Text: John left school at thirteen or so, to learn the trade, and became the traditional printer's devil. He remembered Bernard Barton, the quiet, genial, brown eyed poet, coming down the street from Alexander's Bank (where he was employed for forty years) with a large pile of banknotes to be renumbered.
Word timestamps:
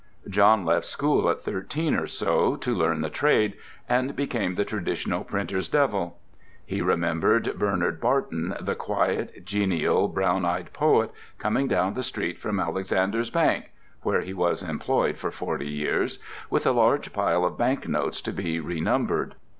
John 0.27 0.65
left 0.65 0.87
school 0.87 1.29
at 1.29 1.41
thirteen 1.43 1.93
or 1.93 2.07
so, 2.07 2.55
to 2.55 2.73
learn 2.73 3.01
the 3.01 3.09
trade, 3.11 3.53
and 3.87 4.15
became 4.15 4.55
the 4.55 4.65
traditional 4.65 5.23
printer's 5.23 5.67
devil. 5.67 6.17
He 6.65 6.81
remembered 6.81 7.53
Bernard 7.59 8.01
Barton, 8.01 8.55
the 8.59 8.73
quiet, 8.73 9.45
genial, 9.45 10.07
brown 10.07 10.43
eyed 10.43 10.73
poet, 10.73 11.11
coming 11.37 11.67
down 11.67 11.93
the 11.93 12.01
street 12.01 12.39
from 12.39 12.59
Alexander's 12.59 13.29
Bank 13.29 13.69
(where 14.01 14.21
he 14.21 14.33
was 14.33 14.63
employed 14.63 15.19
for 15.19 15.29
forty 15.29 15.69
years) 15.69 16.17
with 16.49 16.65
a 16.65 16.71
large 16.71 17.13
pile 17.13 17.45
of 17.45 17.55
banknotes 17.59 18.21
to 18.21 18.31
be 18.33 18.59
renumbered. 18.59 19.35